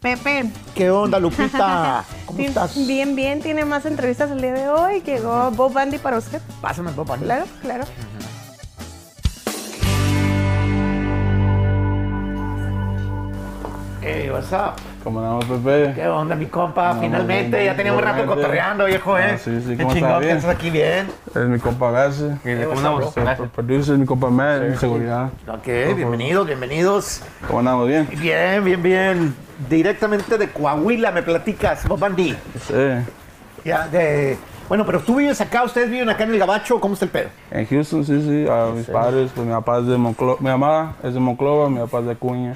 [0.00, 0.50] Pepe.
[0.74, 2.04] ¿Qué onda, Lupita?
[2.24, 2.86] ¿Cómo estás?
[2.86, 3.40] Bien, bien.
[3.40, 5.02] Tiene más entrevistas el día de hoy.
[5.02, 6.40] Llegó Bob Bandy para usted.
[6.60, 7.18] Pásame, papá.
[7.18, 7.84] Claro, claro.
[14.02, 14.89] Hey, what's up?
[15.02, 15.94] ¿Cómo andamos, Pepe?
[15.94, 16.92] ¿Qué onda, mi compa?
[16.92, 18.42] No, Finalmente, ya teníamos rato igualmente.
[18.42, 19.30] cotorreando, viejo, ¿eh?
[19.34, 20.18] Ah, sí, sí, ¿cómo chingón está?
[20.20, 20.36] que Bien.
[20.36, 21.06] estás aquí bien.
[21.28, 22.24] Es mi compa Garci.
[22.64, 23.14] ¿Cómo andamos?
[23.54, 25.30] Producer, mi compa Matt, mi seguridad.
[25.48, 25.66] Ok,
[25.96, 27.22] bienvenidos, bienvenidos.
[27.46, 27.88] ¿Cómo andamos?
[27.88, 28.06] Bien.
[28.18, 29.34] Bien, bien, bien.
[29.70, 32.36] Directamente de Coahuila me platicas, Bob Bandy.
[32.66, 32.74] Sí.
[33.64, 34.36] Ya, de...
[34.70, 37.28] Bueno, pero tú vives acá, ustedes viven acá en el Gabacho, ¿cómo está el pedo?
[37.50, 38.46] En Houston, sí, sí.
[38.48, 40.36] A mis padres, pues mi papá es de Monclova.
[40.38, 42.54] Mi mamá es de Monclova, mi papá es de Cuña.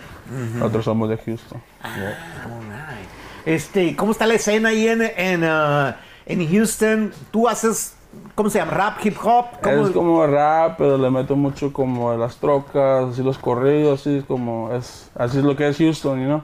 [0.55, 1.61] Nosotros somos de Houston.
[1.83, 3.09] Alright.
[3.45, 7.13] Este, ¿cómo está la escena ahí en, en, ah, en Houston?
[7.33, 7.95] Tú haces,
[8.37, 8.71] ¿cómo se llama?
[8.71, 9.47] ¿Rap, hip hop?
[9.61, 14.19] ¿Cómo- Es como rap, pero le meto mucho como las trocas, así los corridos, así
[14.19, 16.43] es como es, así es lo que es Houston, you know?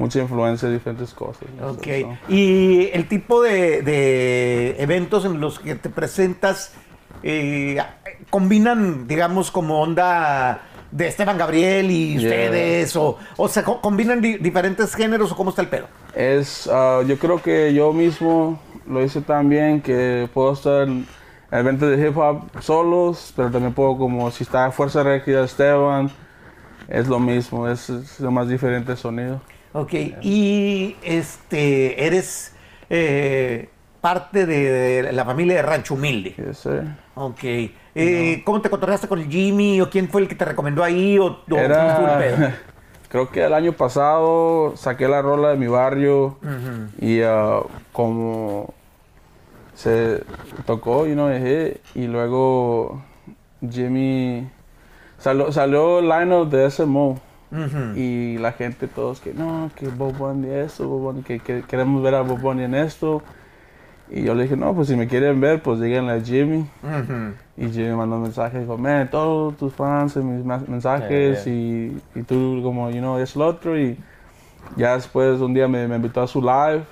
[0.00, 1.42] Mucha influencia de diferentes cosas.
[1.60, 1.68] ¿no?
[1.72, 1.84] Ok.
[1.84, 6.72] So, Y el tipo de, de eventos en los que te presentas
[7.22, 7.78] eh,
[8.30, 12.22] combinan, digamos, como onda de Esteban Gabriel y Yeah.
[12.30, 15.86] ustedes, o, o sea, co- combinan di- diferentes géneros o cómo está el pedo.
[16.14, 21.06] Es, ah, yo creo que yo mismo lo hice tan bien que puedo estar en
[21.52, 26.10] eventos de hip hop solos, pero también puedo como si está Fuerza Régida Esteban,
[26.88, 29.40] es lo mismo, es, es lo más diferente sonido.
[29.72, 29.92] Ok.
[30.22, 32.54] Y este, eres
[32.88, 33.68] eh,
[34.00, 36.34] parte de la familia de Rancho Humilde.
[36.36, 36.70] Sí, sí.
[37.14, 37.44] Ok.
[37.94, 39.80] Eh, ¿Cómo te cotorreaste con el Jimmy?
[39.80, 41.18] ¿O quién fue el que te recomendó ahí?
[41.18, 41.56] ¿O, o?
[41.56, 42.56] Era,
[43.08, 46.38] creo que el año pasado saqué la rola de mi barrio
[47.00, 47.60] y ah,
[47.92, 48.72] como
[49.74, 50.22] se
[50.66, 53.02] tocó, you know, dejé, y luego
[53.68, 54.48] Jimmy
[55.18, 57.18] salió, salió el line de SMO
[57.96, 62.02] y la gente todos que no, que Bob Bunny esto, Bob Bunny, que, que queremos
[62.02, 63.22] ver a Bob Bunny en esto.
[64.08, 66.66] Y yo le dije, no, pues si me quieren ver, pues díganle a Jimmy.
[67.56, 72.60] Y Jimmy mandó un mensaje, dijo, man, todos tus fans mis mensajes Y, y tú
[72.62, 73.78] como, you know, es lo otro.
[73.78, 73.96] Y
[74.76, 76.84] ya después un día me, me invitó a su live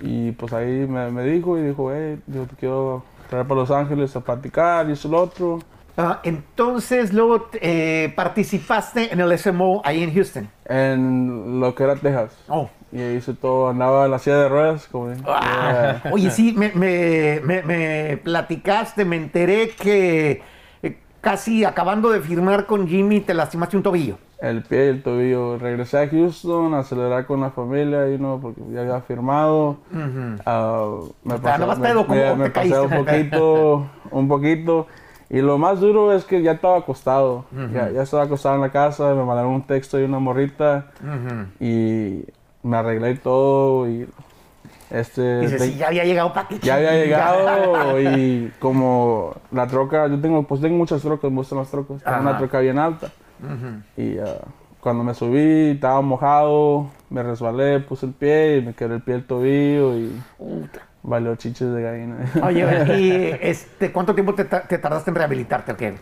[0.00, 3.70] y pues ahí me, me dijo y dijo, hey, yo te quiero traer para Los
[3.70, 5.58] Ángeles a platicar y eso lo otro.
[5.96, 10.48] Ah, entonces, luego eh, participaste en el SMO ahí en Houston.
[10.66, 12.36] En lo que era Texas.
[12.48, 12.68] Oh.
[12.90, 14.88] Y ahí hice todo, andaba en la silla de ruedas.
[14.90, 16.12] Como, Ah, Yeah.
[16.12, 20.42] Oye, sí, me, me- me- me platicaste, me enteré que
[20.82, 24.18] eh, casi acabando de firmar con Jimmy te lastimaste un tobillo.
[24.40, 25.58] el pie y el tobillo.
[25.58, 29.78] Regresé a Houston a celebrar con la familia, you know, porque ya había firmado.
[30.44, 30.90] Ah,
[31.22, 32.00] me ¿Te andabas pedo?
[32.02, 32.80] me, ¿Cómo me- te me pasé caíste?
[32.80, 34.86] un poquito, un poquito.
[35.36, 37.44] Y lo más duro es que ya estaba acostado.
[37.72, 40.86] ya, ya estaba acostado en la casa, me mandaron un texto y una morrita.
[41.60, 42.24] Y
[42.62, 43.88] me arreglé todo.
[43.88, 44.08] Y
[44.90, 45.40] este.
[45.40, 50.20] Dices, te- sí, ya había llegado para ya había llegado y como la troca, yo
[50.20, 53.08] tengo, pues tengo muchas trocas, me gustan las trocas, tengo una troca bien alta.
[53.96, 54.38] Y ah,
[54.80, 59.14] cuando me subí, estaba mojado, me resbalé, puse el pie y me quedé el pie
[59.16, 60.80] el tobillo y Puta.
[61.04, 62.16] Valió chiches de gallina.
[62.42, 65.72] Oye, y este, ¿cuánto tiempo te, te tardaste en rehabilitarte?
[65.72, 65.94] o qué?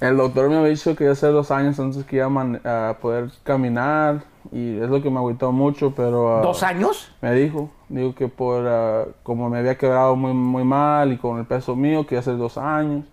[0.00, 2.96] El doctor me había dicho que hace dos años antes que iba a man- a
[3.00, 4.22] poder caminar
[4.52, 6.38] y es lo que me agüitó mucho, pero...
[6.38, 7.10] ah, ¿Dos años?
[7.20, 11.38] Me dijo, digo que por ah, como me había quebrado muy, muy mal y con
[11.38, 13.04] el peso mío, que hace dos años.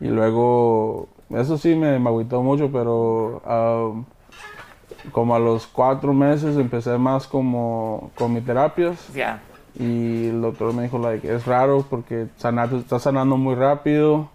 [0.00, 3.92] Y luego, eso sí me, me agüitó mucho, pero ah,
[5.12, 9.08] como a los cuatro meses empecé más como con mis terapias.
[9.14, 9.40] Ya.
[9.78, 14.28] Y el doctor me dijo, like, es raro porque sanar, está sanando muy rápido.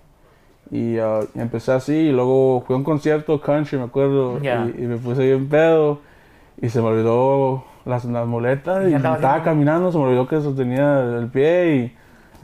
[0.72, 4.66] Y ah, empecé así, y luego fui a un concierto country, me acuerdo, Ya.
[4.78, 6.00] y, y me puse bien pedo.
[6.62, 10.28] Y se me olvidó las, las muletas, y andabas estaba bien- caminando, se me olvidó
[10.28, 11.96] que sostenía el pie, y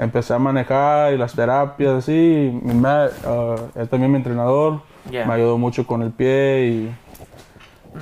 [0.01, 2.11] empecé a manejar, y las terapias, así.
[2.13, 5.25] y mi ma- ah, él también mi entrenador, Ya.
[5.25, 6.95] me ayudó mucho con el pie, y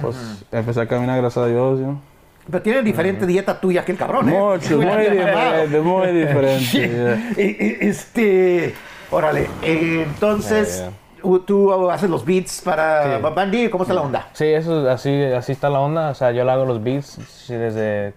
[0.02, 2.02] pues empecé a caminar, gracias a Dios, ¿no?
[2.50, 4.32] Pero tiene diferente dieta tuya que el cabrón, ¿eh?
[4.40, 6.64] Mucho, muy diferente, muy diferente.
[6.72, 7.34] yeah.
[7.82, 8.74] Este,
[9.12, 13.22] órale, eh, entonces Ya, u- tú haces los beats para Sí.
[13.22, 14.28] Bad Bunny, ¿cómo está la onda?
[14.34, 16.10] Sí, eso, así, así está la onda.
[16.10, 18.14] O sea, yo le hago los beats sí, desde...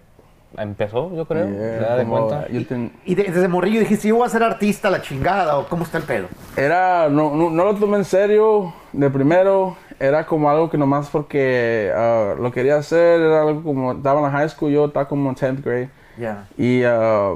[0.55, 1.47] Empezó, yo creo.
[1.47, 2.47] Yeah, ¿te das de cuenta?
[2.47, 5.65] yo ten- Y de- desde morrillo dijiste, yo voy a ser artista, la chingada, o
[5.67, 6.27] cómo está el pedo.
[6.55, 11.09] Era, no, no, no lo tomé en serio de primero, era como algo que nomás
[11.09, 15.07] porque ah, lo quería hacer, era algo como, estaba en la high school, yo estaba
[15.07, 16.45] como en 10th grade, Ya.
[16.57, 17.33] y ah,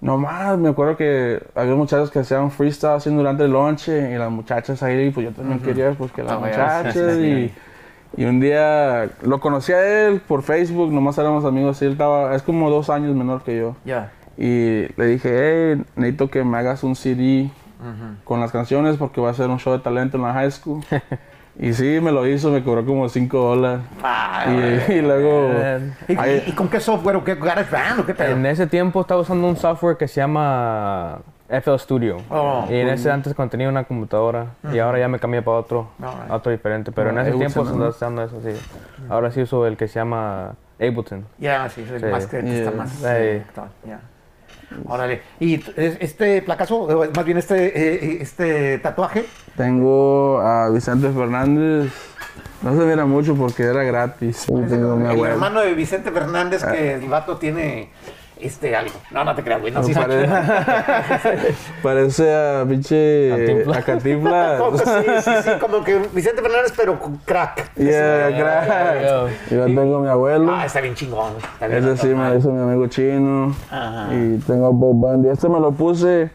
[0.00, 4.30] nomás me acuerdo que había muchachos que hacían freestyle haciendo durante el lunch y las
[4.30, 6.82] muchachas ahí, pues yo también quería pues que las vaya.
[6.84, 7.52] muchachas y,
[8.16, 11.80] Y un día lo conocí a él por Facebook, nomás éramos amigos.
[11.80, 13.76] Y él estaba, es como dos años menor que yo.
[13.84, 14.10] Ya.
[14.36, 15.28] Y le dije,
[15.76, 17.50] hey, necesito que me hagas un CD
[18.24, 20.82] con las canciones porque va a ser un show de talento en la high school.
[21.62, 23.80] y sí, me lo hizo, me cobró como 5 dólares.
[24.02, 24.46] Ah,
[24.88, 25.50] Y, y luego...
[26.08, 28.30] ¿Y, ahí- y- con qué software o qué GarageBand o qué pedo?
[28.32, 31.18] En ese tiempo estaba usando un software que se llama
[31.48, 32.16] FL Studio.
[32.30, 32.64] Oh.
[32.70, 34.46] y en ese antes cuando tenía una computadora.
[34.72, 36.30] Y ahora ya me cambié para otro, Alright.
[36.30, 36.92] a otro diferente.
[36.92, 37.88] Pero en Ah, ese Ableton, tiempo ¿no?
[37.88, 38.50] usando eso, sí.
[39.08, 41.26] Ahora sí uso el que se llama Ableton.
[41.38, 42.06] Ya, sí, es Sí.
[42.06, 42.70] más que está Yeah.
[42.70, 42.90] más.
[42.90, 43.42] Sí.
[43.86, 44.00] ya.
[44.86, 45.22] Órale.
[45.40, 49.24] ¿Y este placazo, más bien este, eh, este tatuaje?
[49.56, 51.92] Tengo a Vicente Fernández.
[52.62, 54.46] No se mira mucho porque era gratis.
[54.48, 55.34] Y tengo mi el abuelo.
[55.34, 57.90] hermano de Vicente Fernández que el vato tiene
[58.42, 58.94] este algo.
[59.10, 59.72] No, no te creas, güey.
[59.72, 60.26] No, sí, Pare-
[61.82, 63.64] Parece a pinche.
[63.74, 64.60] A Cantinflas.
[64.60, 64.84] Como- sí,
[65.22, 67.74] sí, sí, como que Vicente Fernández, pero crack.
[67.76, 69.30] Yeah, crack.
[69.50, 70.52] Yo tengo a mi abuelo.
[70.54, 71.32] Ah, está bien chingón.
[71.54, 73.54] Está bien Ese sí me hizo mi amigo chino.
[73.70, 74.08] Ajá.
[74.14, 75.28] Y tengo a Bob Bundy.
[75.28, 76.30] Este me lo puse.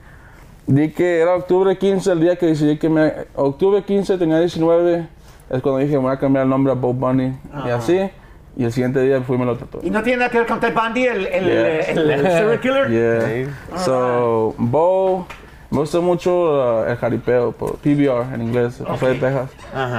[0.68, 3.14] Di que era octubre 15 el día que decidí que me.
[3.36, 5.08] Octubre 15 tenía 19.
[5.50, 7.38] Es cuando dije me voy a cambiar el nombre a Bob Bunny.
[7.66, 8.10] Y así.
[8.58, 9.82] Y el siguiente día fui y me lo tatué.
[9.84, 11.80] ¿Y no tiene nada que ver con Ted Bundy, el, el, Yeah.
[11.92, 12.90] el, el serial killer?
[12.90, 13.80] Yeah.
[13.84, 15.28] So, Bo,
[15.72, 19.50] me gusta mucho uh, el jaripeo, por PBR en inglés, de Texas.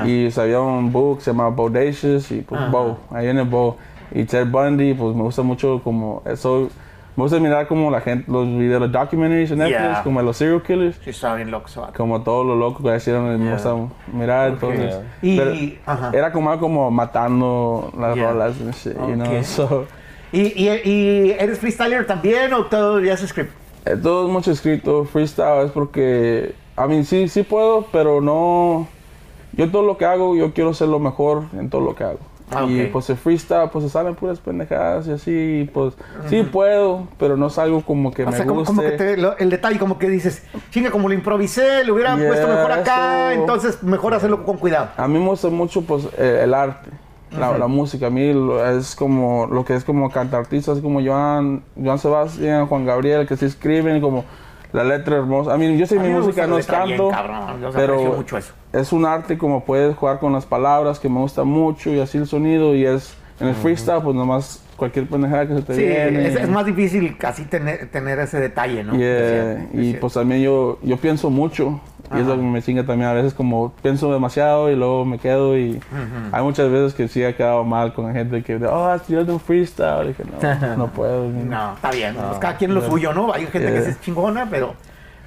[0.07, 3.77] Y sabía un book que se llama Bodacious y pues Bo, ahí en el Bo.
[4.13, 6.71] Y Ted Bundy, pues me gusta mucho como eso.
[7.17, 10.03] Me gusta mirar como la gente, los videos, los documentaries en Netflix, Yeah.
[10.03, 10.97] como los serial killers.
[11.03, 11.67] Sí, está bien loco.
[11.67, 11.95] ese vato.
[11.97, 13.75] Como todos los locos que hicieron, me gusta
[14.13, 14.51] mirar.
[14.51, 15.53] Entonces, Y- pero
[15.87, 16.11] ajá.
[16.13, 18.31] era como, como matando las Yeah.
[18.33, 19.27] rolas and shit, you know.
[19.27, 19.45] Okay.
[19.45, 19.87] So,
[20.33, 23.51] ¿Y, y, y eres freestyler también o todo ya es script?
[23.87, 28.89] Eh, Todo es mucho escrito, freestyle, es porque, a mí sí, sí puedo, pero no,
[29.53, 32.19] yo todo lo que hago, yo quiero ser lo mejor en todo lo que hago.
[32.55, 32.93] Ah, Y ok.
[32.93, 35.95] pues el freestyle, pues se salen puras pendejadas y así, y, pues
[36.29, 38.75] sí puedo, pero no es algo como que O me sea, como, guste.
[38.75, 42.17] como que te- lo- el detalle, como que dices, chinga, como lo improvisé, lo hubiera
[42.17, 43.41] Yeah, puesto mejor acá, eso.
[43.41, 44.91] entonces mejor hacerlo con cuidado.
[44.97, 46.89] A mí me gusta mucho pues eh, el arte,
[47.37, 48.07] la, la música.
[48.07, 52.69] A mí lo- es como lo que es como cantar artistas como Joan, Joan Sebastián,
[52.69, 54.25] Juan Gabriel, que se escriben como
[54.73, 55.55] la letra hermosa.
[55.55, 57.11] A mí yo sé mi música no es canto,
[57.75, 58.53] pero mucho eso.
[58.73, 62.19] es un arte como puedes jugar con las palabras que me gusta mucho y así
[62.19, 65.81] el sonido y es en el freestyle pues nomás cualquier pendejada que se te Sí,
[65.83, 66.29] viene.
[66.29, 68.95] es, es más difícil casi tener, tener ese detalle, ¿no?
[68.95, 71.81] Y, Es cierto, es y pues también yo, yo pienso mucho
[72.15, 75.19] y es lo que me chinga también a veces como pienso demasiado y luego me
[75.19, 75.81] quedo y
[76.31, 79.41] hay muchas veces que sí he quedado mal con la gente que oh estudiando un
[79.41, 81.29] freestyle y que no, no puedo.
[81.29, 83.33] No, está bien, pues cada quien lo suyo, ¿no?
[83.33, 83.83] Hay gente que Yeah.
[83.85, 84.75] sí es chingona, pero...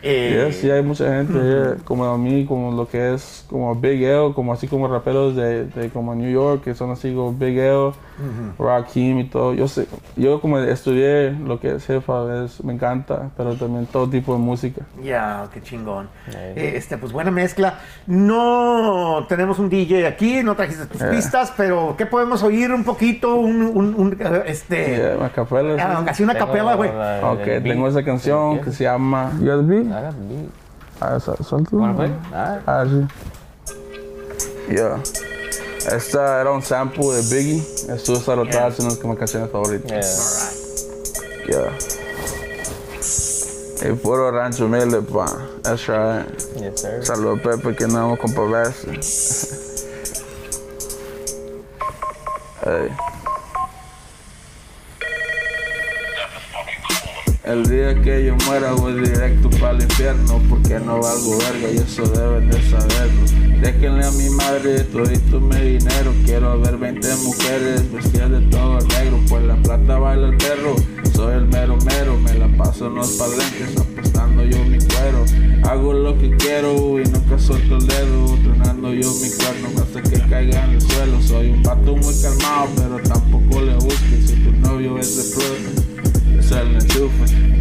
[0.01, 3.75] eh, Yeah, sí hay mucha gente yeah, como a mí, como lo que es como
[3.75, 7.33] Big L, como así como raperos de, de como New York, que son así como
[7.33, 7.91] Big L,
[8.57, 9.53] Rakim y todo.
[9.53, 13.85] Yo sé, yo como estudié lo que es hip hop, es- me encanta, pero también
[13.85, 14.81] todo tipo de música.
[15.03, 16.09] Ya, qué chingón.
[16.33, 17.79] Eh, Este, pues buena mezcla.
[18.07, 21.11] No tenemos un DJ aquí, no trajiste tus Yeah.
[21.11, 23.35] pistas, pero ¿qué podemos oír un poquito?
[23.35, 25.81] Un, un- un, este, Yeah, a capela, sí.
[25.81, 26.89] ah, así una Tengo capela, güey.
[26.89, 29.31] Ok, tengo esa canción que se llama...
[29.41, 30.49] ¿You I got the beat.
[31.01, 31.81] Ah, su- suéltalo.
[31.81, 32.11] Wanna play?
[32.33, 32.89] Alright.
[32.91, 33.07] Sí.
[34.75, 34.99] Yeah.
[35.91, 37.63] Esta era un sample de Biggie.
[37.89, 39.89] Estuvo sarotada, es una de mis canciones favoritas.
[41.47, 41.47] Yeah.
[41.47, 41.81] Alright.
[41.81, 41.99] Yeah.
[43.81, 45.25] El puro rancho humilde, pa.
[45.63, 46.27] That's right.
[46.57, 47.01] Yes, sir.
[47.05, 48.91] Saludos Pepe, que no con Pavese.
[52.65, 52.89] Ey.
[57.49, 61.77] El día que yo muera voy directo para el infierno porque no valgo verga y
[61.77, 63.59] eso deben de saberlo.
[63.59, 66.13] Déjenle a mi madre todito mi dinero.
[66.25, 69.19] Quiero ver 20 mujeres vestidas de todo negro.
[69.27, 70.75] Pues la plata baila el perro.
[71.15, 75.25] Soy el mero mero, me la paso en los palenques apostando yo mi cuero.
[75.63, 78.37] Hago lo que quiero y nunca suelto el dedo.
[78.43, 81.19] Tronando yo mi cuerno hasta que caiga en el suelo.
[81.23, 85.78] Soy un pato muy calmado, pero tampoco le busques si tu novio es de plug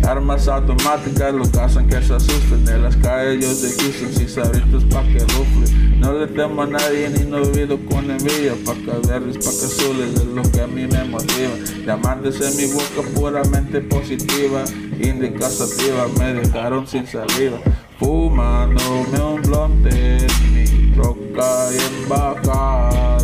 [0.06, 2.64] Armas automáticas lo hacen que se asusten.
[2.64, 5.70] De las calles de Houston, si sabritos pa' que rufle.
[5.98, 8.54] No le temo a nadie ni no vivo con envidia.
[8.64, 11.54] Pa' que verdes, pa' que azules es lo que a mí me motiva.
[11.88, 14.64] En mi boca puramente positiva.
[14.98, 17.58] Indica sativa, me dejaron sin saliva.
[17.98, 23.17] Fumándome un blonde en mi troca y embajada.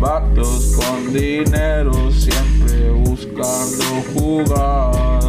[0.00, 5.20] Vatos con dinero siempre buscando jugar.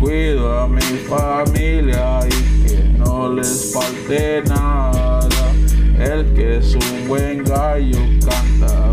[0.00, 5.52] Cuido a mi familia y que no les falte nada.
[5.98, 8.90] El que es un buen gallo canta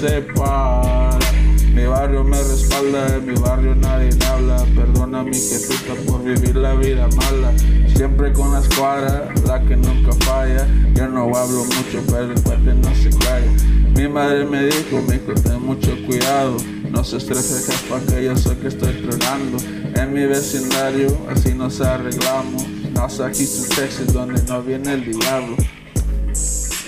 [0.00, 1.29] se para.
[1.74, 4.64] Mi barrio me respalda, en mi barrio nadie habla.
[4.74, 7.52] Perdona mi jefita por vivir la vida mala.
[7.94, 10.66] Siempre con la escuadra, la que nunca falla.
[10.94, 13.52] Yo no hablo mucho, pero el cuate no se calla.
[13.94, 16.56] Mi madre me dijo, me ten mucho cuidado.
[16.90, 19.58] No se estrese, jefa, que yo sé que estoy tronando.
[19.94, 22.66] En mi vecindario, así nos arreglamos.
[22.94, 25.56] No sé, aquí en Texas, donde no viene el diablo.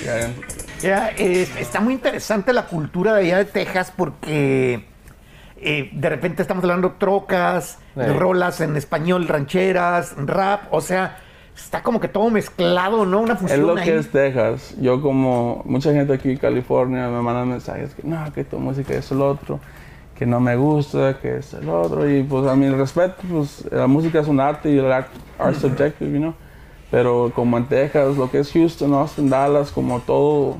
[0.05, 0.35] Ya,
[0.83, 4.85] Ya, eh, está muy interesante la cultura de allá de Texas porque
[5.57, 8.12] eh, de repente estamos hablando de trocas, de Sí.
[8.19, 11.19] rolas en español, rancheras, rap, o sea,
[11.57, 13.21] está como que todo mezclado, ¿no?
[13.21, 13.85] Una Es fusión lo ahí.
[13.85, 14.75] que es Texas.
[14.81, 18.95] Yo como mucha gente aquí en California me mandan mensajes que no, que tu música
[18.95, 19.61] es el otro,
[20.19, 22.11] que no me gusta, que es el otro.
[22.11, 25.55] Y pues a mi respeto, pues la música es un arte y el arte art
[25.57, 26.35] subjective, you know.
[26.91, 30.57] Pero como en Texas, lo que es Houston, Austin, Dallas, como todo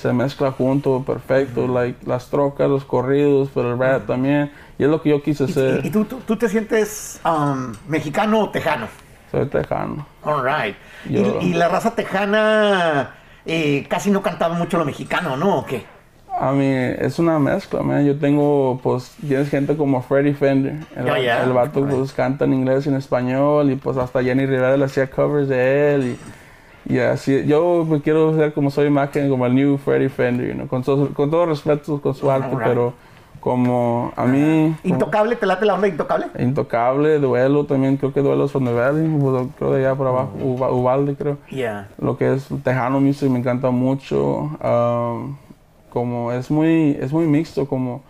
[0.00, 1.66] se mezcla junto, perfecto.
[1.68, 4.50] Like, las trocas, los corridos, pero el rap también.
[4.78, 5.80] Y es lo que yo quise ¿Y, hacer.
[5.86, 8.86] y tú, tú- tú te sientes um, mexicano o tejano?
[9.30, 10.06] Soy tejano.
[10.24, 10.76] All right.
[11.08, 13.14] Y- Yo- Y, la raza tejana
[13.46, 15.58] eh, casi no cantaba mucho lo mexicano, ¿no?
[15.58, 15.84] ¿O qué?
[16.40, 18.06] A mí es una mezcla, man.
[18.06, 20.76] Yo tengo, pues, tienes gente como Freddie Fender.
[20.96, 21.42] El, Oh, yeah.
[21.44, 23.70] el vato, pues, canta en inglés y en español.
[23.70, 26.02] Y, pues, hasta Jenny Rivera le hacía covers de él.
[26.06, 26.18] Y,
[26.88, 30.54] y así, yo pues, quiero ser como soy imagen, como el new Freddie Fender, you
[30.54, 32.92] know, con, todo, con todo respeto con su arte, pero
[33.40, 34.74] como a mí...
[34.82, 35.36] como- ¿Intocable?
[35.36, 36.26] ¿Te late la onda intocable?
[36.38, 40.06] Intocable, Duelo también, creo que Duelo es from the Valley, pues, creo de allá por
[40.08, 41.38] abajo, Uba- Uvalde creo.
[41.50, 41.88] Yeah.
[41.98, 45.36] Lo que es Tejano Music me encanta mucho, um,
[45.90, 48.02] como es muy, es muy mixto, como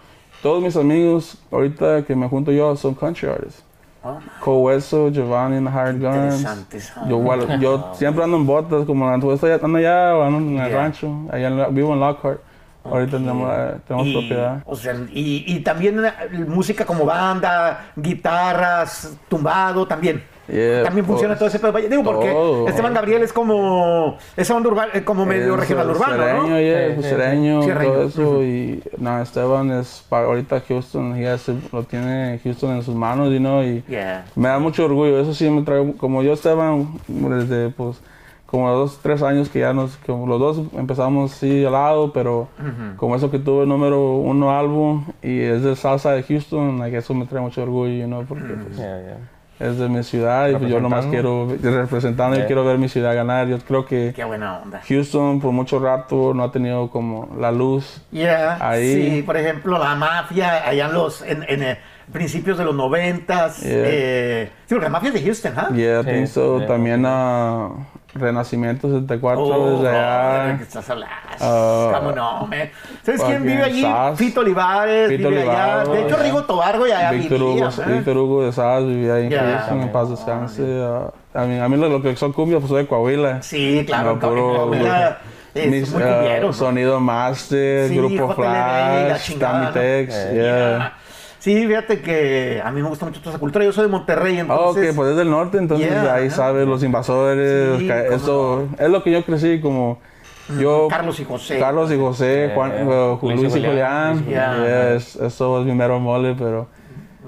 [0.43, 3.63] todos mis amigos ahorita que me junto yo son country artists.
[4.03, 6.47] Oh, Cohueso, Giovanni and the Hired Guns.
[7.07, 9.31] Yo, bueno, yo siempre ando en botas, como ando
[9.79, 10.77] allá ando en el Yeah.
[10.79, 12.41] rancho, allá en vivo en Lockhart.
[12.83, 13.53] Ahorita tenemos,
[13.87, 14.63] tenemos y, propiedad.
[14.65, 16.13] o sea, y, y también eh,
[16.49, 20.23] música como banda, guitarras, tumbado también.
[20.51, 21.89] Yeah, también funciona pues, todo ese pedo.
[21.89, 22.67] Digo, porque todo.
[22.69, 26.59] Esteban Gabriel es como esa onda urbana, eh, como medio Es, regional urbano, Sereño, ¿no?
[26.61, 28.43] yeah, Sí, pues, sí, todo eso.
[28.43, 33.31] Y no, Esteban es para ahorita Houston, ya se- lo tiene Houston en sus manos,
[33.33, 34.25] you know, y Yeah.
[34.35, 35.21] me da mucho orgullo.
[35.21, 38.01] Eso sí me trae, como yo Esteban, desde pues
[38.47, 42.49] como dos, tres años que ya nos, como los dos empezamos sí al lado, pero
[42.97, 46.97] como eso que tuve el número uno álbum y es de salsa de Houston, like,
[46.97, 49.17] eso me trae mucho orgullo, you know, porque pues, Yeah, yeah.
[49.61, 51.81] Es de mi ciudad y yo nomás quiero, Representando.
[51.83, 52.47] representando, y Yeah.
[52.47, 53.47] quiero ver mi ciudad ganar.
[53.47, 54.81] Yo creo que Qué buena onda.
[54.89, 58.01] Houston por mucho rato no ha tenido como la luz.
[58.11, 58.57] Yeah.
[58.61, 61.79] Ahí- Sí, por ejemplo, la mafia, allá en los en, en, eh,
[62.11, 63.61] principios de los noventas.
[63.61, 63.73] Yeah.
[63.85, 65.69] eh, sí, porque la mafia es de Houston, ¿ah?
[65.75, 66.59] Yeah, I Sí, think so.
[66.59, 66.67] yeah.
[66.67, 67.69] También a
[68.15, 70.59] Renacimiento 74 Oh, desde ¿de allá.
[70.61, 70.91] estás?
[71.41, 72.71] Ah, ¿Cómo no, me?
[73.03, 73.83] ¿Sabes quién vive allí?
[73.83, 74.19] Sas.
[74.19, 75.85] Fito Olivares, Fito vive allá.
[75.85, 76.23] De hecho, yeah.
[76.25, 77.69] Rigo Tobargo ya allá Víctor vivía.
[77.69, 77.93] Hugo, ¿eh?
[77.93, 79.59] Víctor Hugo de Sadas vivía ahí en Yeah.
[79.59, 80.63] Houston, en paz descanse.
[80.85, 83.43] ah, a, mí, a mí lo, que son cumbias, pues soy de Coahuila.
[83.43, 85.19] Sí, claro, No, Coahuila
[85.55, 86.53] es Mis, muy ah, cumbiero, ¿no?
[86.53, 89.73] Sonido Master, Sí, Grupo Flash, chingada, Tammy ¿no?
[89.73, 90.93] Tex, Eh, yeah.
[91.41, 93.65] Sí, fíjate que a mí me gusta mucho toda esa cultura.
[93.65, 94.91] Yo soy de Monterrey, Oh, entonces.
[94.91, 99.03] ok, pues es del norte, entonces Yeah, ahí sabes los invasores, Sí, eso es lo
[99.03, 99.99] que yo crecí como
[100.59, 101.59] yo Carlos y José.
[101.59, 104.27] Carlos y José, Eh, Juan, eh, eh, Luis y Luis y Julián.
[104.29, 106.69] Yeah, es- eso es mi mero mole, pero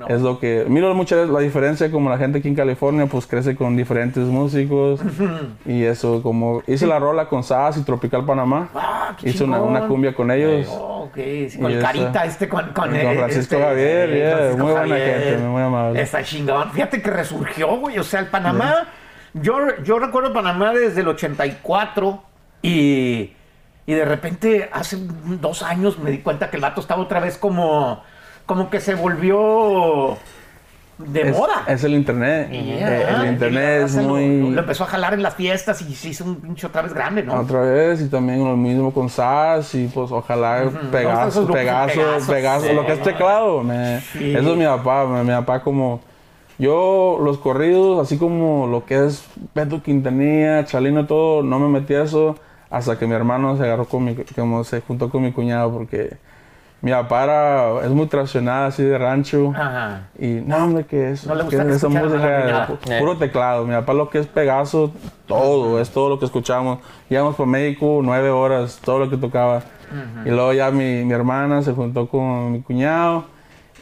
[0.09, 0.15] No.
[0.15, 3.57] es lo que miro mucho la diferencia como la gente aquí en California pues crece
[3.57, 5.01] con diferentes músicos
[5.67, 10.15] y eso como hice la rola con Sass y Tropical Panamá, Ah, hice una, cumbia
[10.15, 10.67] con ellos.
[10.71, 11.15] Oh, ok,
[11.49, 14.17] sí, con Y el esa- carita este, con, con, con eh, Francisco este, Javier, eh,
[14.19, 15.25] yeah, Francisco muy buena Javier.
[15.25, 16.01] gente, muy amable.
[16.03, 16.71] Está chingón.
[16.73, 17.99] Fíjate que resurgió, güey.
[17.99, 18.87] O sea, el Panamá,
[19.35, 22.23] yo, yo recuerdo Panamá desde el 84
[22.63, 23.33] y,
[23.87, 24.97] y de repente hace
[25.41, 28.03] dos años me di cuenta que el vato estaba otra vez como,
[28.47, 30.17] como que se volvió
[30.99, 31.65] de Es, moda.
[31.67, 35.35] es el internet, Yeah, el internet es lo- muy Lo, empezó a jalar en las
[35.35, 37.35] fiestas y se hizo un pinche otra vez grande, ¿no?
[37.41, 42.33] Otra vez, y también lo mismo con SAS, y pues ojalá todos esos Pegaso, Pegaso,
[42.33, 44.33] Pegaso, sí, lo que es teclado, me- Sí.
[44.37, 46.01] eso es mi papá, me- mi papá como,
[46.59, 51.95] yo los corridos, así como lo que es Beto Quintanilla, Chalino, todo, no me metí
[51.95, 52.37] a eso
[52.71, 56.17] hasta que mi hermano se agarró con mi, como se juntó con mi cuñado, porque
[56.83, 60.09] mi papá era, es muy tradicional, así de rancho, Ajá.
[60.19, 63.65] y no, hombre, que es, No le gusta que esa música, pu- puro teclado.
[63.65, 64.93] Mi papá lo que es Pegaso,
[65.27, 66.81] todo, es todo lo que escuchamos.
[67.09, 69.63] Íbamos por México nueve horas, todo lo que tocaba.
[70.25, 73.27] Y luego ya mi, mi hermana se juntó con mi cuñado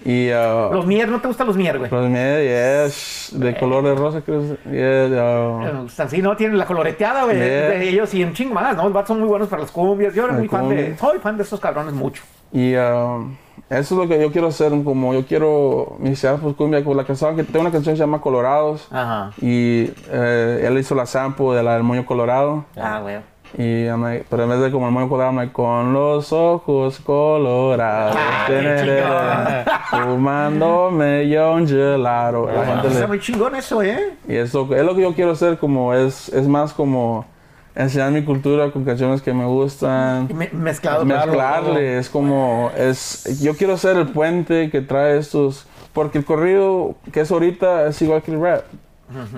[0.04, 1.90] y uh, Los mier, ¿no te gustan los mier, güey?
[1.90, 4.40] los yes, de color de rosa, creo.
[4.40, 8.24] que es, yeah, uh, Me gustan, sí, no, tienen la coloreteada, güey, de ellos y
[8.24, 8.84] un chingo más, ¿no?
[8.84, 10.14] Los vatos son muy buenos para las cumbias.
[10.14, 12.22] Yo era muy fan de, soy fan de estos cabrones mucho.
[12.52, 13.36] Y um,
[13.68, 17.04] eso es lo que yo quiero hacer, como yo quiero iniciar pues cumbia con la
[17.04, 18.88] canción, que tengo una canción que se llama Colorados.
[18.90, 19.30] Ajá.
[19.40, 22.64] Y eh, él hizo la sample de la del moño colorado.
[22.76, 23.18] Ah, güey.
[23.58, 27.00] Y I'm like- pero en vez de como el moño colorado, like, con los ojos
[27.00, 28.16] colorados.
[28.16, 32.48] Ah, fumándome yo un gelato.
[32.88, 34.14] Está muy chingón eso, ¿eh?
[34.28, 37.24] y eso es lo que yo quiero hacer, como es, es más como
[37.74, 40.26] enseñar mi cultura con canciones que me gustan.
[40.30, 41.04] Y me- mezclado.
[41.04, 46.94] Mezclarle, es como, es, yo quiero ser el puente que trae estos, porque el corrido
[47.12, 48.62] que es ahorita es igual que el rap.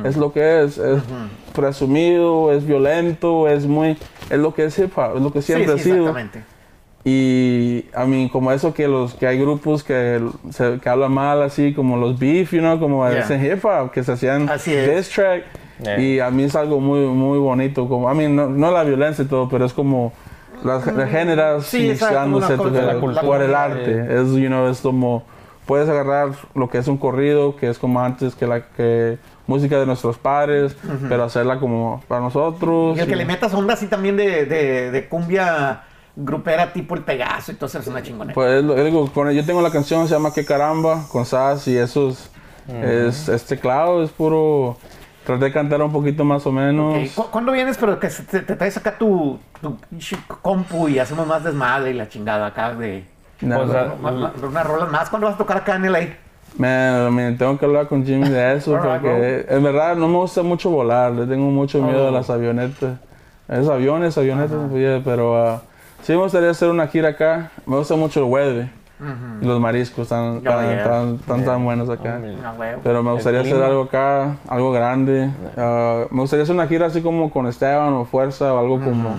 [0.04, 1.02] Es lo que es, es
[1.54, 3.96] presumido, es violento, es muy,
[4.28, 5.96] es lo que es hip hop, es lo que Sí, siempre sí, ha sido.
[6.10, 6.44] exactamente.
[7.04, 10.20] Y a mí, como eso que los que hay grupos que,
[10.50, 13.20] se, que hablan mal, así como los beef, you know, como Yeah.
[13.20, 14.94] ese hip hop, que se hacían Así es.
[15.06, 15.44] diss track.
[15.82, 16.00] Yeah.
[16.00, 17.88] Y a mí es algo muy, muy bonito.
[17.88, 20.12] Como, a mí, no, no la violencia y todo, pero es como
[20.64, 21.88] las géneras Sí,
[23.00, 23.22] cultura.
[23.26, 24.00] por el arte.
[24.20, 25.24] Es, you know, es como,
[25.66, 29.78] puedes agarrar lo que es un corrido, que es como antes que la que música
[29.78, 30.76] de nuestros padres,
[31.08, 32.96] pero hacerla como para nosotros.
[32.96, 35.82] Y el que y- le metas onda así también de, de, de cumbia
[36.14, 38.34] grupera tipo el Pegaso, entonces es una chingonera.
[38.34, 41.24] Pues es lo- es digo, con- yo tengo la canción, se llama Que Caramba, con
[41.26, 42.30] Sass y eso es,
[42.68, 44.76] es, es teclado, es puro...
[45.24, 46.96] Traté de cantar un poquito más o menos.
[46.96, 47.76] Ok, ¿cu- ¿Cuándo vienes?
[47.78, 49.76] Pero que te, te traes acá tu, tu
[50.42, 53.04] compu y hacemos más desmadre y la chingada acá de...
[53.40, 53.64] Nada.
[53.64, 55.10] Pues, ah, ma- ma- Unas rolas más.
[55.10, 56.00] ¿Cuándo vas a tocar acá en LA?
[56.58, 60.42] Man, man, tengo que hablar con Jimmy de eso porque en verdad no me gusta
[60.42, 62.08] mucho volar, le tengo mucho miedo Oh.
[62.08, 62.98] a las avionetas.
[63.48, 65.62] Es aviones, avionetas, yeah, pero ah,
[66.02, 67.50] sí me gustaría hacer una gira acá.
[67.66, 68.26] Me gusta mucho el
[69.40, 71.44] y los mariscos, están Oh, tan, yeah.
[71.44, 72.20] tan, buenos acá.
[72.44, 72.80] Ah, huevo.
[72.84, 75.30] Pero me gustaría hacer algo acá, algo grande.
[75.56, 79.16] Ah, me gustaría hacer una gira así como con Esteban o Fuerza o algo como,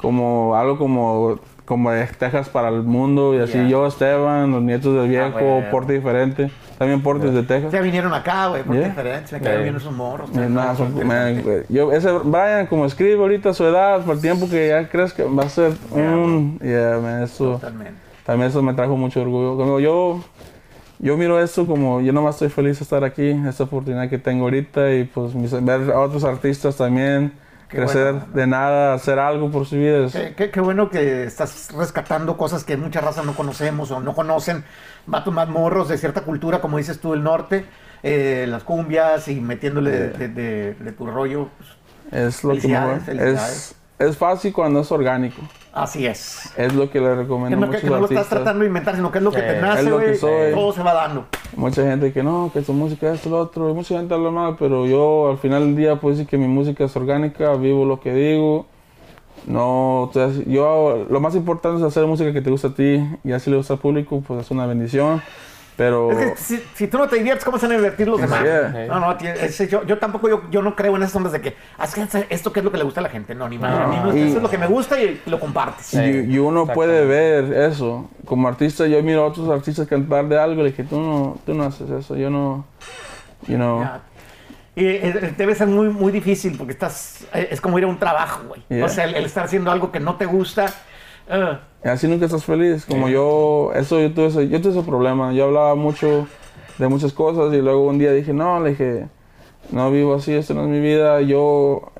[0.00, 3.68] como algo como, como de Texas para el mundo y así Yeah.
[3.68, 5.62] yo, Esteban, los nietos del viejo, huevo.
[5.70, 6.50] porte diferente.
[6.78, 7.72] También portes de Texas.
[7.72, 8.88] Ya vinieron acá, güey, por Yeah.
[8.88, 9.32] diferentes.
[9.32, 9.56] Me Yeah.
[9.58, 10.32] bien esos morros.
[10.32, 14.68] Nada, son- man, yo, ese Brian, como escribe ahorita su edad, por el tiempo que
[14.68, 16.58] ya crees que va a ser un.
[16.62, 17.52] Yeah, man, eso.
[17.54, 18.07] Totalmente.
[18.28, 19.56] También eso me trajo mucho orgullo.
[19.56, 20.22] Como yo,
[20.98, 24.44] yo miro esto como yo nomás estoy feliz de estar aquí, esta oportunidad que tengo
[24.44, 27.32] ahorita y pues mis- ver a otros artistas también
[27.70, 28.26] Qué crecer bueno.
[28.34, 30.08] de nada, hacer algo por su vida.
[30.12, 34.14] Qué, qué- qué bueno que estás rescatando cosas que mucha raza no conocemos o no
[34.14, 34.62] conocen.
[35.06, 37.64] Vatos más morros de cierta cultura, como dices tú, del norte,
[38.02, 41.48] eh, las cumbias y metiéndole de, de- de- de tu rollo.
[41.56, 41.70] pues,
[42.12, 42.68] Es lo que
[43.16, 43.74] es.
[43.98, 45.40] Es fácil cuando es orgánico.
[45.72, 46.52] así es.
[46.56, 48.94] Es lo que le recomiendo a no, que, que no lo estás tratando de inventar,
[48.96, 50.18] sino que es lo que te Eh, nace, es lo güey.
[50.18, 51.26] Todo se va dando.
[51.56, 54.56] Mucha gente que no, que su música es lo otro, y mucha gente habla mal,
[54.58, 58.00] pero yo al final del día puedo decir que mi música es orgánica, vivo lo
[58.00, 58.66] que digo.
[59.46, 63.32] No, entonces, yo lo más importante es hacer música que te gusta a ti y
[63.32, 65.22] así le gusta al público, pues es una bendición.
[65.78, 68.20] Pero Es que si, si tú no te diviertes, ¿cómo se van a divertir los
[68.20, 68.42] demás?
[68.42, 68.86] Yeah.
[68.88, 71.40] No, no, tío, ese- yo, yo tampoco, yo, yo no creo en esas ondas de
[71.40, 71.86] que, "Ah,
[72.30, 73.32] esto que es lo que le gusta a la gente.
[73.36, 73.84] No, ni madre.
[73.84, 75.94] a mí no, y- eso es lo que me gusta y lo compartes.
[75.94, 75.98] y,
[76.32, 78.10] y uno puede ver eso.
[78.24, 81.38] Como artista, yo miro a otros artistas cantar de algo y le dije, tú no,
[81.46, 82.64] tú no haces eso, yo no,
[83.46, 83.80] you know.
[83.80, 84.00] Ya.
[84.74, 84.82] Y
[85.36, 88.62] debe ser muy, muy difícil porque estás, es como ir a un trabajo, güey.
[88.68, 88.84] Yeah.
[88.84, 90.66] O sea, el, el estar haciendo algo que no te gusta.
[91.28, 92.84] Eh, Y así nunca estás feliz.
[92.86, 95.32] Como yo, eso yo tuve, ese, yo tuve ese problema.
[95.32, 96.26] Yo hablaba mucho
[96.78, 99.08] de muchas cosas y luego un día dije, no, le dije,
[99.70, 101.20] no vivo así, esto no es mi vida.
[101.20, 101.92] Yo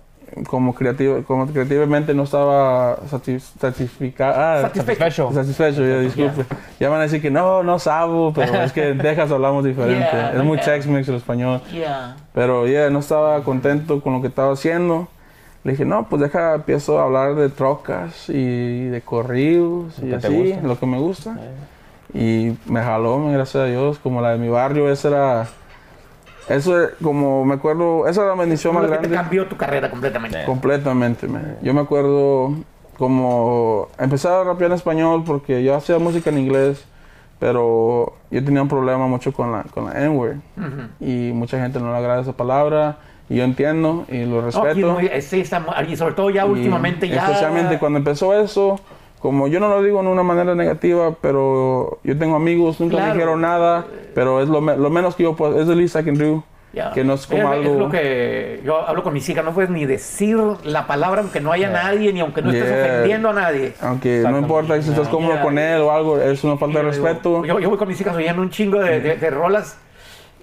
[0.46, 4.62] como creativo, como creativamente no estaba satisficado.
[4.62, 4.62] satisfecho.
[4.62, 5.32] Satisfecho.
[5.32, 6.44] Satisfecho, ya, disculpe.
[6.78, 10.08] Ya van a decir que no, no sabo, pero es que en Texas hablamos diferente.
[10.10, 10.66] Yeah, es muy yeah.
[10.66, 11.60] Tex-Mex el español.
[11.72, 12.16] Yeah.
[12.32, 15.08] Pero ya no estaba contento con lo que estaba haciendo.
[15.64, 20.54] Le dije, no, pues deja, empiezo a hablar de trocas y de corridos y así,
[20.62, 21.36] lo que me gusta.
[22.14, 25.46] Y me jaló, gracias a Dios, como la de mi barrio, esa era...
[26.48, 29.16] Eso, es como me acuerdo, esa era la bendición más Lo que te grande.
[29.16, 30.44] cambió tu carrera completamente.
[30.46, 31.56] Completamente, man.
[31.60, 32.54] Yo me acuerdo
[32.96, 36.86] como empecé a rapear en español porque yo hacía música en inglés,
[37.38, 40.36] pero yo tenía un problema mucho con la, con la N-word.
[41.00, 42.96] Y mucha gente no le agrada esa palabra.
[43.30, 44.98] Y yo entiendo y lo respeto.
[45.20, 47.24] sí, está y sobre todo ya Y últimamente ya.
[47.26, 48.80] Especialmente cuando empezó eso,
[49.18, 53.08] como yo no lo digo en una manera negativa, pero yo tengo amigos, nunca Claro.
[53.08, 55.96] me dijeron nada, pero es lo, me- lo menos que yo puedo, es the least
[55.96, 56.42] I can do.
[56.72, 56.92] Ya.
[56.92, 57.72] Que no es como Es- algo...
[57.72, 61.40] Es lo que yo hablo con mis hijas, no puedes ni decir la palabra aunque
[61.40, 62.84] no haya nadie, ni aunque no estés Yeah.
[62.92, 63.72] ofendiendo a nadie.
[63.80, 65.42] Aunque no importa si estás cómodo Yeah.
[65.42, 67.44] con él o algo, es una falta de respeto.
[67.44, 69.78] Yo, yo voy con mis hijas oyendo un chingo de, de- de rolas.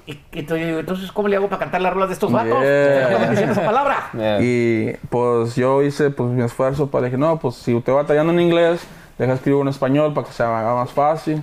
[0.07, 2.61] Y, entonces, ¿cómo le hago para cantar las rolas de estos vatos?
[2.61, 3.29] Yeah.
[3.29, 4.09] Diciendo esa palabra.
[4.13, 4.39] Yeah.
[4.41, 8.31] Y pues yo hice pues mi esfuerzo para dije, no, pues si usted va batallando
[8.33, 8.81] en inglés,
[9.17, 11.41] deja escribo en español para que se haga más fácil.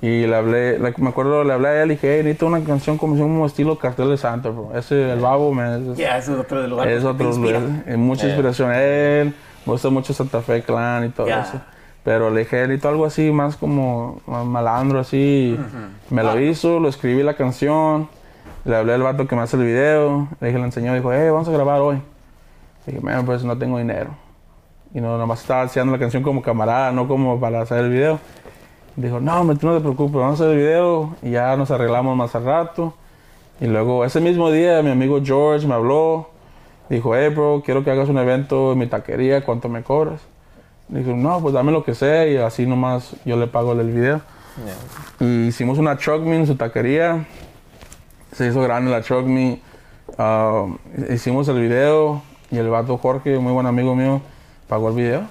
[0.00, 2.62] Y le hablé, le- me acuerdo, le hablé a él y dije, hey, necesito una
[2.62, 4.70] canción como, como estilo Cartel de Santa, bro.
[4.78, 8.26] Ese, el babo, man, es, Ya, ese es otro de los es otro, es mucha
[8.26, 8.28] Eh.
[8.28, 9.34] inspiración él,
[9.66, 11.60] me gusta mucho Santa Fe Clan y todo eso.
[12.08, 15.58] Pero le dije, necesito algo así, más como más malandro, así.
[16.08, 18.08] Me lo hizo, lo escribí la canción,
[18.64, 21.28] le hablé al vato que me hace el video, le dije, le enseñó, dijo, hey,
[21.28, 22.00] vamos a grabar hoy.
[22.86, 24.12] dije, man, pues no tengo dinero.
[24.94, 28.18] Y no, nomás estaba haciendo la canción como camarada, no como para hacer el video.
[28.96, 31.70] Dijo, no, hombre, tú no te preocupes, vamos a hacer el video y ya nos
[31.70, 32.94] arreglamos más al rato.
[33.60, 36.30] Y luego ese mismo día mi amigo George me habló,
[36.88, 40.22] dijo, hey bro, quiero que hagas un evento en mi taquería, ¿cuánto me cobras?
[40.88, 44.20] Dijo, no, pues dame lo que sea y así nomás yo le pago el video.
[45.20, 47.26] Y hicimos una truck meet en su taquería,
[48.32, 49.60] se hizo grande la truck meet,
[50.18, 50.66] ah,
[51.10, 54.20] hicimos el video y el vato Jorge, muy buen amigo mío,
[54.68, 55.22] pagó el video.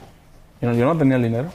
[0.62, 1.50] Yo no, yo no tenía el dinero.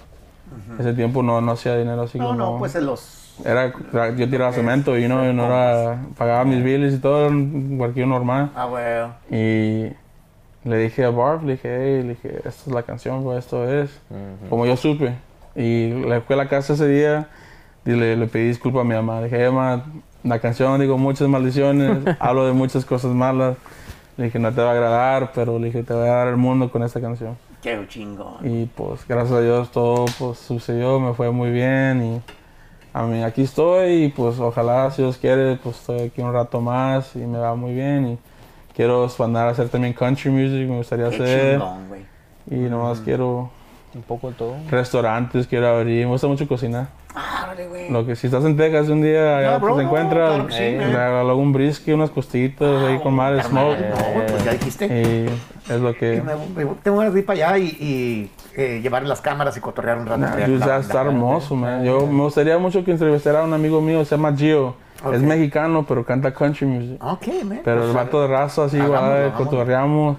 [0.78, 2.38] Ese tiempo no, no hacía dinero así No, como...
[2.38, 3.34] no, pues en los.
[3.44, 3.72] Era,
[4.14, 8.06] yo tiraba cemento y no, yo no era, pagaba mis bills y todo, en cualquier
[8.06, 8.50] normal.
[8.54, 9.14] Ah, bueno.
[9.30, 9.90] Y
[10.64, 13.70] le dije a Barb, le dije, hey, le dije, esta es la canción, bro, esto
[13.70, 13.90] es.
[14.48, 15.14] Como yo supe.
[15.56, 17.28] Y le fui a la casa ese día
[17.84, 19.20] y le, le pedí disculpas a mi mamá.
[19.20, 19.84] Le dije, mamá,
[20.22, 23.56] la canción, digo, muchas maldiciones, hablo de muchas cosas malas.
[24.16, 26.36] Le dije, no te va a agradar, pero le dije, te voy a dar el
[26.36, 27.36] mundo con esta canción.
[27.62, 28.38] Qué chingón.
[28.42, 32.22] Y pues gracias a Dios todo pues, sucedió, me fue muy bien y
[32.92, 36.60] a mí aquí estoy y pues ojalá si Dios quiere pues estoy aquí un rato
[36.60, 38.18] más y me va muy bien y
[38.74, 42.02] quiero expandir a hacer también country music, me gustaría Qué hacer chingón, güey.
[42.50, 43.50] y nomás quiero
[43.94, 44.56] Un poco de todo.
[44.70, 46.88] restaurantes, quiero abrir, me gusta mucho cocinar.
[47.14, 47.90] Ah, güey.
[47.90, 50.48] Lo que si estás en Texas un día No, bro, pues, te no, encuentras, claro
[50.50, 53.96] sí, eh, hago un brisket, unas costillitas ahí con madre smoke No,
[54.28, 54.86] pues ya dijiste.
[54.86, 56.22] y es lo Y que...
[56.22, 59.60] me- me- tengo ganas de ir para allá y, y, eh, llevar las cámaras y
[59.60, 60.18] cotorrear un rato.
[60.18, 60.76] Nah, la ya banda.
[60.78, 61.84] está hermoso, man.
[61.84, 64.74] Yo me gustaría mucho que entrevistara a un amigo mío, se llama Gio.
[65.04, 65.14] Ok.
[65.14, 67.02] Es mexicano, pero canta country music.
[67.02, 67.60] Ok, man.
[67.64, 70.16] Pero Pues, el vato de raza, así, igual, cotorreamos.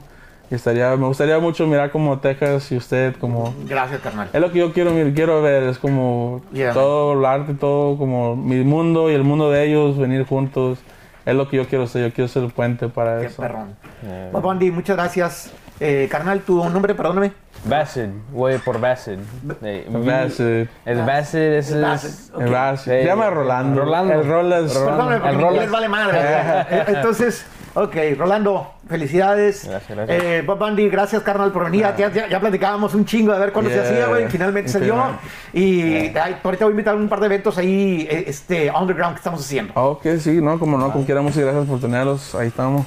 [0.51, 3.53] Y estaría, me gustaría mucho mirar como Texas y usted, como...
[3.67, 4.29] Gracias, carnal.
[4.33, 6.73] Es lo que yo quiero, quiero ver, es como Yeah.
[6.73, 10.79] todo el arte, todo como mi mundo y el mundo de ellos, venir juntos.
[11.25, 13.41] Es lo que yo quiero ser, yo quiero ser el puente para Qué eso.
[13.41, 13.75] perrón.
[14.03, 14.29] Yeah.
[14.33, 15.53] Bob Bundy, muchas gracias.
[15.79, 17.33] Eh, carnal, tu nombre, perdóname.
[17.65, 19.19] Bassett, voy por Bassett.
[19.63, 22.77] Eh, Bassett, Es Bassett, ok.
[22.77, 23.05] Se Sí.
[23.07, 23.81] llama Rolando.
[23.83, 24.13] Rolando.
[24.13, 24.73] El Rolas.
[24.73, 25.71] Perdóname, porque el mi inglés Rolas.
[25.71, 26.19] vale madre.
[26.69, 29.65] Eh, Entonces, ok, Rolando, felicidades.
[29.67, 30.23] Gracias, gracias.
[30.23, 31.85] Eh, Bob Bundy, gracias, carnal, por venir.
[31.97, 34.27] Ya, ya, ya platicábamos un chingo de ver cuándo se hacía, güey.
[34.29, 34.95] Finalmente se dio.
[34.95, 35.19] Yeah.
[35.53, 39.15] Y ay, ahorita voy a invitar a un par de eventos ahí, eh, este, underground
[39.15, 39.73] que estamos haciendo.
[39.75, 42.35] Ok, sí, no, como no, como queramos y gracias por tenerlos.
[42.35, 42.85] Ahí estamos.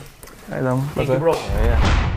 [0.51, 0.85] Ahí estamos.
[0.94, 1.33] Thank you, bro.
[1.33, 2.15] Yeah.